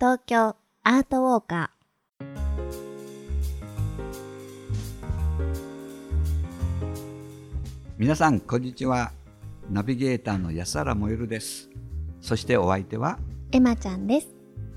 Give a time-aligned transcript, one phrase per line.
[0.00, 1.70] 東京アートウォーカ
[7.96, 9.12] 皆さんこんにちは。
[9.70, 11.70] ナビゲーターの安原もゆるです。
[12.20, 14.34] そしてお相手はーエマちゃんです。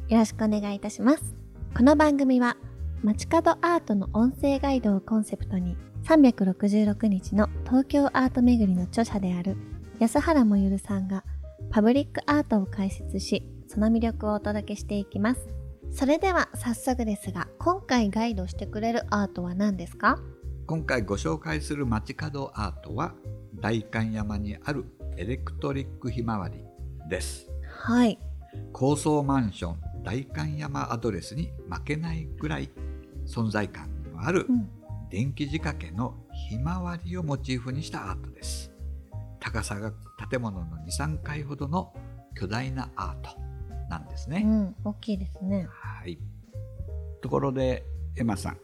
[0.08, 1.36] よろしくお願いいたします。
[1.76, 2.56] この番組は
[3.04, 9.58] 街角アートの音声ガイドをコンセプトに366日の東京アート巡りの著者である
[9.98, 11.24] 安原もゆるさんが
[11.72, 15.48] パブリックアートを解説しその魅力をお届けしていきます。
[15.92, 20.20] それでは早速ですが今回ガイドしてくれるアートは何ですか？
[20.66, 23.14] 今回ご紹介する街角アートは
[23.56, 24.86] 代官山にある
[25.16, 26.64] エレクトリックひまわり
[27.10, 27.50] です。
[27.86, 28.20] はい。
[28.74, 32.70] 高層マンション代官山アドレスに負けないぐらい
[33.26, 34.70] 存在感のあるうん。
[35.10, 36.16] 電気仕掛けの
[36.50, 38.72] ひまわりをモチーフにしたアートです。
[39.40, 39.94] 高さが
[40.30, 41.94] 建物の23階ほどの
[42.36, 43.30] 巨大なアート
[43.90, 45.68] なんですね、うん大きいですね。
[45.70, 46.20] はい。
[47.22, 48.58] ところでエマさん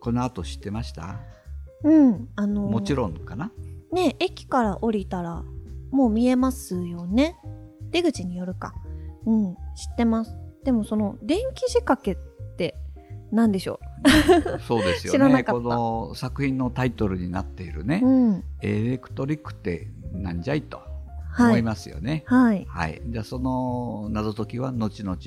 [0.00, 1.20] この後知ってました？
[1.82, 3.50] うんあのもちろんかな？
[3.92, 5.42] ね駅から降りたら
[5.90, 7.36] もう見えますよね。
[7.90, 8.74] 出口によるか。
[9.26, 10.36] うん知ってます。
[10.64, 12.16] でもその電気仕掛けっ
[12.56, 12.76] て
[13.30, 13.80] 何でしょ
[14.66, 15.52] そうですよ 知らなかった。
[15.54, 15.60] ねこ
[16.08, 18.00] の作品のタイトルになっているね。
[18.02, 18.44] う、うん。
[18.62, 20.78] エレクトリックってなんじゃいと。
[20.78, 20.93] はい
[21.38, 22.24] 思いますよね。
[22.26, 22.64] はい。
[22.68, 25.18] はい、じゃあその謎解きは後々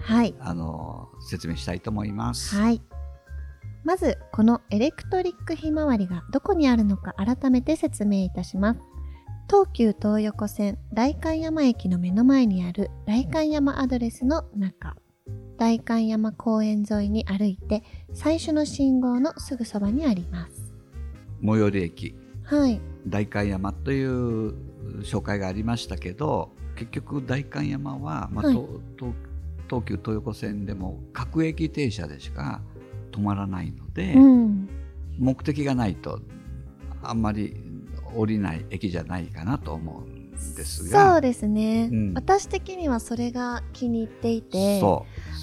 [0.00, 0.34] はい。
[0.38, 2.82] あの説明したいと思います、はい。
[3.84, 8.80] まずこのエレクトリックひまわりがどこにあるのか改めて説明いたします。
[9.46, 14.96] 東急東横線代官山駅の目の前にある代官山アドレスの中。
[15.56, 20.74] 代官山公園沿いに歩いて最初の信号のすぐそばにあります。
[21.44, 22.14] 最寄り駅。
[22.42, 22.80] はい。
[23.06, 24.54] 代官山という
[25.02, 28.54] 紹介がありましたけど結局代官山は、まあはい。
[28.54, 29.14] 東東
[29.68, 32.60] 東急東横線でも各駅停車でしか
[33.12, 34.68] 止まらないので、うん。
[35.18, 36.20] 目的がないと
[37.02, 37.56] あんまり
[38.14, 41.12] 降りない駅じゃないかなと思うんですが。
[41.12, 42.14] そうですね、うん。
[42.14, 44.80] 私的にはそれが気に入っていて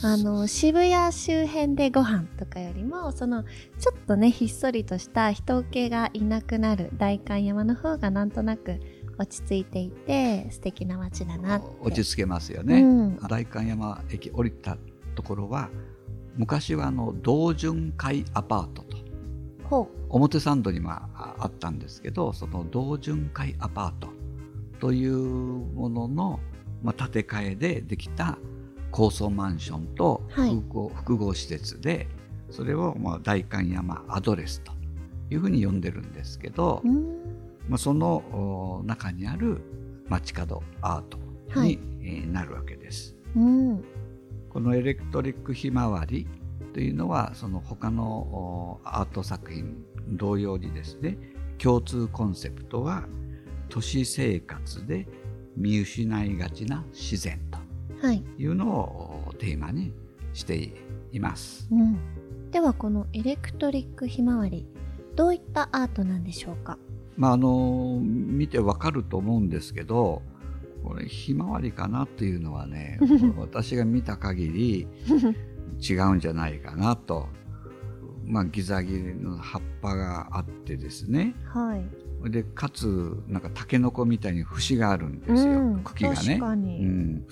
[0.03, 8.80] あの渋谷周辺でご飯とかよりもそのちょっとねひっそりとした人気がいなくなる代官山の方がなんとなく
[9.18, 11.68] 落ち着いていて素敵な街だなって。
[11.82, 13.20] 落ち着けますよね、うん。
[13.30, 14.78] 代官山駅降りた
[15.16, 15.70] ところは
[16.38, 18.98] 昔はあの同潤会アパートと。
[19.64, 24.10] ほ表参道にもああったんですけどその同潤会アパート
[24.82, 26.40] というものの、
[26.84, 28.38] まあ、建て替えでできた
[28.92, 30.50] 高層マンションとはい。
[30.50, 32.08] 複合,、複合施設で
[32.50, 34.74] それをまあ代官山アドレスと
[35.30, 37.41] いうふうに呼んでるんですけど、ううん
[37.72, 38.18] まあ、その
[38.82, 39.62] お中にある
[40.09, 41.18] 街角アート
[41.62, 41.80] に、
[42.34, 43.16] なるわけです。
[43.34, 43.84] うん。
[44.50, 46.28] このエレクトリックひまわり
[46.74, 49.78] というのはその他のおアート作品
[50.09, 51.18] 同様にですね
[51.58, 53.06] 共通コンセプトは
[53.70, 55.08] 都市生活で
[55.56, 57.40] 見失いがちな自然
[58.02, 59.94] はい、というのをおテーマに
[60.34, 60.74] して
[61.14, 61.70] います。
[61.72, 64.68] うん、ではこのエレクトリックひまわり
[65.16, 66.78] どういったアートなんでしょうか？
[67.18, 70.22] まああの見てわかると思うんですけど
[70.84, 73.00] これひまわりかなっていうのはね
[73.38, 74.88] 私が見た限り
[75.80, 77.28] 違うんじゃないかなと。
[78.24, 81.36] まあ、ギザギザの葉っぱがあってですね。
[81.44, 82.30] はい。
[82.30, 86.40] でかつなんかタケノコみたいに節があるんですよ、うん茎がね。
[86.40, 87.26] うん、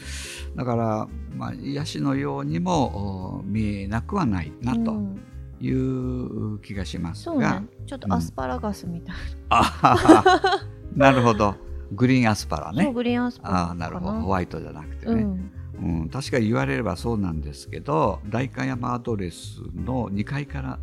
[0.55, 1.07] だから、
[1.37, 4.93] まあ、ヤシのようにもお見えなくはないなと。
[4.93, 5.21] うん
[5.59, 7.67] いう気がしますそうが、ね。
[7.85, 9.15] ちょっとアスパラガスみたい
[9.49, 10.65] あはは
[10.95, 11.55] なるほど。
[11.91, 12.91] グリーンアスパラね。
[12.93, 14.19] グリーンアスパラああなるほど。
[14.21, 15.51] ホワイトじゃなくてね、うん。
[15.81, 20.79] うん、確かに言われればそうなんですけど代官山アドレスの2階から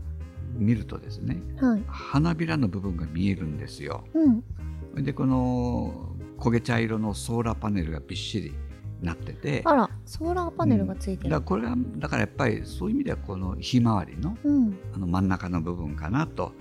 [0.54, 1.84] 見るとですねはい。
[1.86, 4.04] 花びらの部分が見えるんですよ。
[4.14, 5.04] うん。
[5.04, 8.54] でこの焦げ茶色のソーラーパネルがびっしり
[9.02, 11.30] なっててあらソーラーパネルがついてる。
[11.30, 14.78] だからこれはだからやっぱりそういう意味ではこのひまわりのうん。
[14.94, 16.52] あの真ん中の部分かなと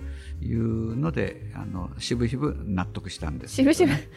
[0.42, 4.08] いうのであの渋々納得したんですけど渋ね、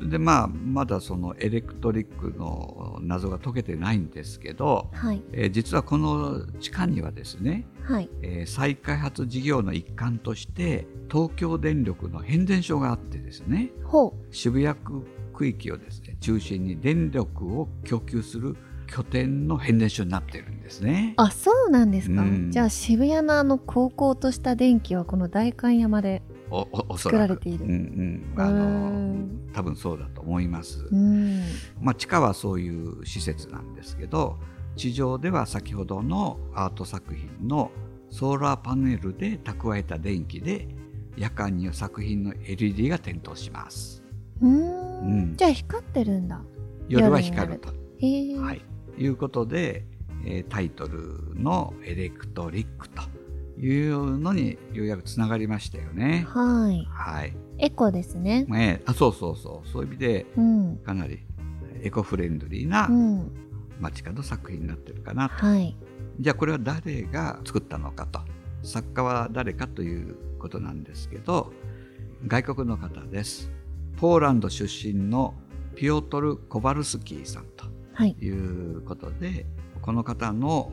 [0.08, 5.22] でまあまだそのエレクトリックの謎が解けてないんですけど、はい。
[5.32, 8.08] えー実はこの地下にはですね、はい。
[8.22, 15.06] えー再開発事業の一環として東京電力の変電所があってですねほ渋谷区
[15.42, 18.56] 区域をですね中心に電力を供給する
[18.86, 21.14] 拠点の変電所になっているんですね。
[21.16, 26.22] あそうなんですか、うんじゃあ渋谷のあの高校とした電気はこの代官山で
[26.96, 27.64] 作られている。
[27.64, 30.86] うんうん、あうのん多分そうだと思います。
[30.90, 31.42] うん。
[31.80, 34.38] まあ、地下はそういう施設なんですけど
[34.76, 37.70] 地上では先ほどのアート作品の
[38.10, 40.68] ソーラーパネルで蓄えた電気で
[41.16, 44.01] 夜間には作品の LED が点灯します
[44.42, 45.36] ううんん。
[45.36, 46.40] じゃあ光ってるんだ。
[46.88, 47.68] 夜は光ると。
[47.68, 48.62] はい、
[48.98, 49.84] いうことで、
[50.24, 53.02] えータイトルのエレクトリックと
[53.60, 56.26] いうのにようやくつながりましたよね。
[56.28, 56.86] はい。
[56.90, 58.44] はいエコですね。
[58.44, 60.76] ねあそうそうそうそういう意味でうん。
[60.78, 61.20] かなり
[61.82, 63.30] エコフレンドリーなうん。
[63.80, 65.76] 街角作品になってるかなとはい。
[66.20, 68.20] じゃあこれは誰が作ったのかと
[68.62, 71.52] 作家は誰かということなんですけど
[72.26, 73.50] 外国の方です
[73.96, 75.34] ポーランド出身の
[75.74, 78.16] ピオトル・コバルスキーさんとはい。
[78.20, 79.46] いうことで
[79.80, 80.72] この方の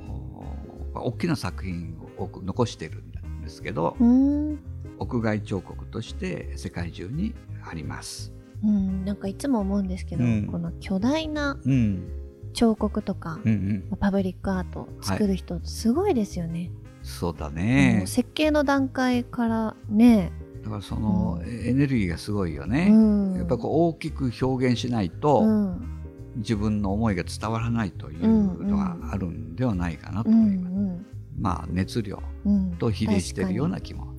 [0.93, 4.59] お大きな作品を多く残しているんですけどうん。
[4.97, 7.33] 屋外彫刻として世界中に
[7.69, 8.33] あります。
[8.63, 9.05] うん。
[9.05, 12.09] なんかいつも思うんですけど、うんこの巨大なうん
[12.51, 16.71] 彫刻とか、うんうん、パブリックアート作る人すごいですよね。
[17.03, 20.31] そうだもねう設計の段階からね。
[20.69, 22.89] だからそのエネルギーがすごいようね。
[22.89, 23.35] ん。
[23.35, 25.95] やっぱこう大きく表現しないと、うん。
[26.35, 30.73] 自分の思いが伝わらないというのがあるんではないかなとうん思います。
[30.73, 31.05] うん
[31.41, 32.71] まあ熱量うん。
[32.77, 34.13] と比例しているような気も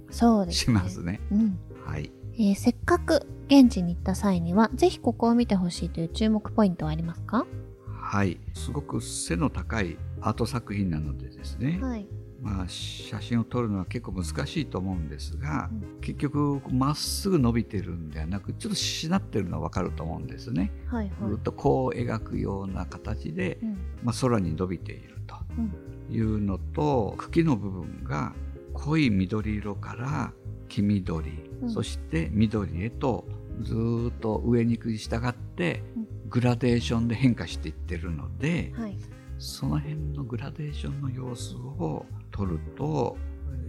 [0.50, 1.20] しますね。
[1.31, 1.58] うん。
[1.87, 2.11] はい。
[2.35, 7.47] えーせっかく現地に行った際にはぜひここを見てほしいという注目ポイントはありますか？
[7.87, 8.41] はい。
[8.55, 12.08] すごく背の高いアート作品なのでですね、はい。
[12.40, 20.72] まあ写真を撮るのは結構難しいと思うんですが、う結局まっすぐ伸びてるんではなくちょっとしなってるのはわかると思うんですね。
[20.87, 21.38] はいはいずっ。
[21.38, 28.34] とこう描くような形で、うんまあ、空に伸びているとうんいうのと茎の部分が
[28.72, 30.32] 濃い緑色から
[30.69, 31.31] 黄緑、
[31.62, 33.26] うんそして緑へと
[33.60, 38.96] ずーっと上に従ってうんグラデーションで変化していってるのではい。
[39.40, 43.16] その辺のグラデーションの様子を撮ると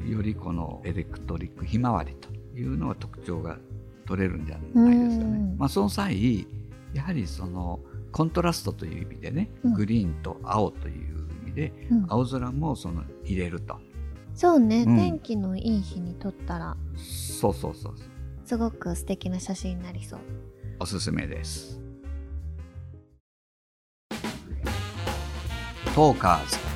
[0.05, 3.57] よりこのエレクトリックひまわりというのが特徴が
[4.05, 5.37] 取れるんじゃないですかね。
[5.37, 5.57] うん。
[5.57, 6.47] まあ、その際
[6.93, 7.79] やはりその
[8.11, 9.73] コントラストという意味でね、うん。
[9.73, 12.05] グリーンと青という意味でうん。
[12.09, 13.77] 青空もその入れると。
[14.33, 14.97] そうね、うん。
[14.97, 18.07] 天気のいい日に撮ったらそうそうそうそう。
[18.45, 20.19] すごく素敵な写真になりそう。
[20.79, 21.79] おすすめです。
[25.93, 26.70] トーカーズ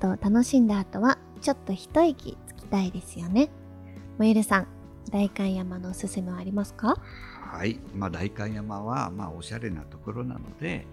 [0.00, 3.50] アートを楽しんだ後はちょっと一息つきたいですよね。
[4.18, 4.66] もゆるさん、
[5.10, 6.96] 代官山のおすすめはありますか？
[7.52, 10.86] はい、まあ、代官山はまあおしゃれなところなので、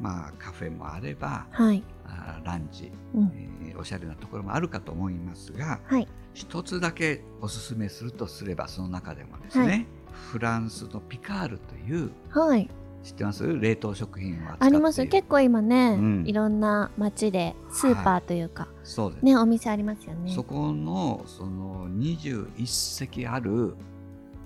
[0.00, 1.82] まあ、カフェもあればはい。
[2.06, 3.32] あーランチ、うん。
[3.34, 6.06] えーおしゃれなところもあるかと思いますがはい。
[6.32, 9.86] 一つだけおすすめするとすればその中でもですね、はい
[10.30, 12.70] フランスのピカールというはい。
[13.04, 13.46] 知ってます？
[13.46, 14.76] 冷凍食品を扱っている。
[14.76, 15.06] あります。
[15.06, 16.24] 結構今ね、うん。
[16.26, 19.24] いろんな街でスーパーというか、そうです。
[19.24, 20.32] ね、お店ありますよね。
[20.32, 23.76] そこのその21席ある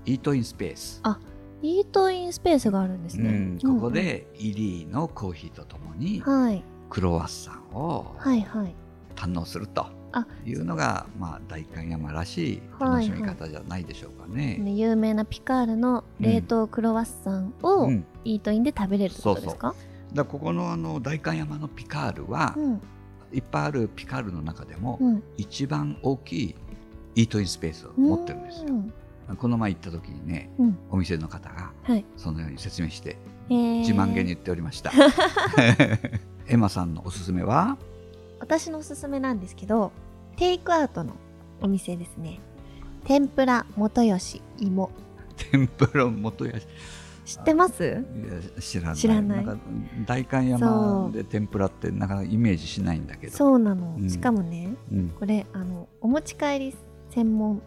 [0.04, 1.00] イートインスペース、
[1.62, 3.30] イートインスペースがあるんですね。
[3.62, 3.76] うん。
[3.76, 6.20] ここでイリーのコーヒーとともに。
[6.90, 8.74] クロワッサンをはいはい。
[9.14, 9.86] 堪能すると。
[9.86, 9.97] あい
[10.54, 14.56] うのが、まあ、代官山らしい楽しみ方じゃないでしょうかね。
[14.58, 18.04] ね有名なピカールの冷凍クロワッサンをうん。
[18.24, 19.68] イートインで食べれるってことですか？
[19.68, 19.76] だか
[20.14, 22.80] らここのあの代官山のピカールは、うん。
[23.32, 25.22] いっぱいあるピカールの中でも、うん。
[25.36, 26.54] 一番大きい
[27.14, 28.68] イートインスペースを持ってるんですよ。
[28.68, 29.36] うん。
[29.36, 30.78] この前行った時にねうん。
[30.90, 32.04] お店の方がはい。
[32.16, 33.18] そのように説明して
[33.50, 33.78] えー。
[33.80, 34.90] 自慢げに言っておりました。
[36.48, 37.76] エマさんのおすすめは？
[38.40, 39.92] 私のおすすめなんですけど、
[40.36, 41.14] テイクアウトの
[41.60, 42.40] お店ですね。
[43.04, 44.90] 天ぷら元吉芋。
[45.50, 46.54] 天ぷら元や
[47.24, 47.84] 知ってます？
[47.84, 48.96] いや知らない。
[48.96, 49.42] 知らない。
[49.42, 49.56] んか
[50.06, 53.36] 代官山で天ぷらってなかなかイメージしないんだけど。
[53.36, 53.96] そうなの。
[53.98, 54.08] うん。
[54.08, 56.74] しかもね、うん、これ、あの、お持ち帰り
[57.10, 57.62] 専門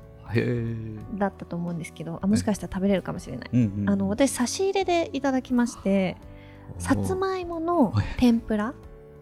[1.17, 3.49] だったと思うんですけど、あもしかしたら食べれるかもしれない。
[3.53, 6.17] うんうんあの、私、差し入れでいただきまして、
[6.77, 8.73] さつまいもの天ぷら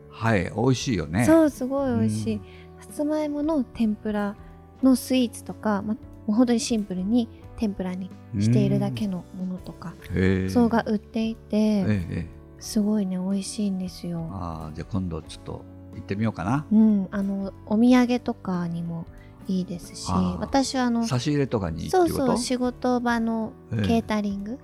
[0.09, 1.25] はい美味しいよね。
[1.25, 2.41] そうすごい美味しい、うん。
[2.81, 4.35] さつまいもの天ぷら
[4.83, 5.99] のスイーツとか、ま、も
[6.29, 12.27] う本当にシンプルに天ぷらにしているだけのものとか、うそうが売っていて、
[12.59, 14.27] すごいね美味しいんですよ。
[14.31, 16.65] ああじゃあ今度ちょっと行ってみようかな。
[16.71, 19.05] うん、あのお土産とかにも
[19.47, 23.87] いいですし私はあの差し入れとかにそうそう仕事場のええ。
[23.87, 24.59] ケータリング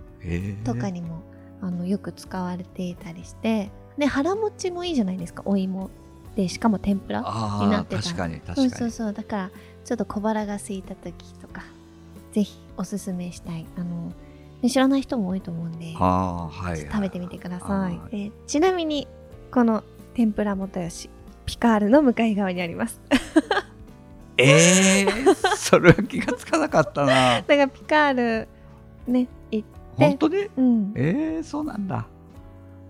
[0.63, 1.21] とかにも、
[1.61, 5.43] あのよく使われていたりしてで腹持ちもいいじゃないですか。
[5.45, 5.89] お芋
[6.35, 7.25] でしかも天ぷらに
[7.69, 8.69] なってた確かに確かに。
[8.69, 9.13] そうそうそう。
[9.13, 9.51] だから
[9.83, 11.63] ちょっと小腹が空いた時とか
[12.33, 13.65] ぜひおすすめしたい。
[13.77, 14.11] あの
[14.61, 17.97] ね知らない人も多いと思うんではい、食べてみてください。
[17.97, 18.09] は。
[18.11, 19.07] でちなみに
[19.51, 19.83] この
[20.13, 21.09] 天ぷら元吉
[21.45, 22.99] ピカールの向かい側にあります。
[24.37, 27.41] え えー、それは気がつかなかったな。
[27.43, 28.47] だからピカール
[29.07, 30.49] ね行って、本当に？
[30.57, 32.07] うん、ええー、そうなんだ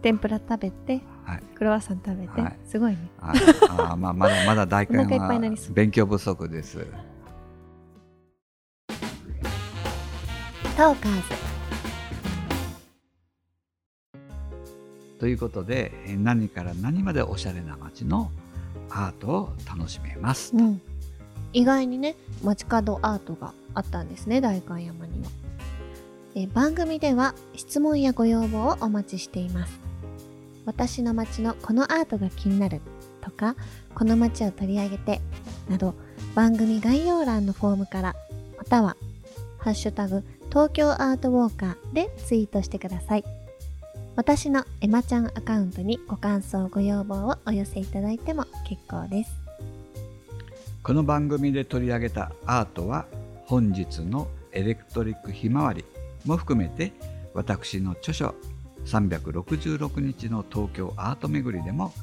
[0.05, 1.43] 天ぷら食べてはい。
[1.55, 2.57] クロワッサン食べて、はい。
[2.63, 3.09] すごいね。
[3.19, 6.85] あーあーまあまだまだ大会お腹いっぱいになりは勉強不足です。
[8.87, 11.01] トーカーズ。
[15.17, 18.29] ということでえー何から何までおしゃれな街の
[18.91, 20.79] アートを楽しめますうん、
[21.51, 25.29] 意外にね街角アートがあったんですね代官山には。
[26.35, 29.84] え番組では質問やご要望をお待ちしています
[30.65, 32.81] 私の街のこのアートが気になる。
[33.25, 33.55] とか
[33.95, 35.19] この街を取り上げて
[35.67, 35.95] など
[36.35, 38.15] 番組概要欄のフォームから
[38.55, 38.95] または
[39.57, 43.23] 「ハッシュタグ東京アートウォーカー」でツイートしてください。
[44.15, 49.31] 私のエマちゃんアカウントにご感想ご要望をお寄せいただいても結構です。
[50.83, 53.07] この番組で取り上げたアートは
[53.47, 55.83] 本日のエレクトリックひまわり
[56.25, 56.93] も含めて
[57.33, 58.35] 私の著書
[58.85, 61.93] 366日の東京アート巡りでも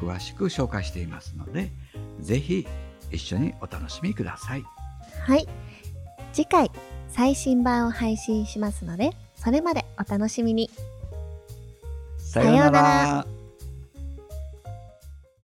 [0.00, 1.70] 詳しく紹介していますので
[2.20, 2.66] ぜひ
[3.10, 4.64] 一緒にお楽しみください
[5.28, 5.46] はい。
[6.32, 6.70] 次回、
[7.08, 10.70] 最新版を配信しますので、それまでお楽しみに。
[12.16, 13.26] さようなら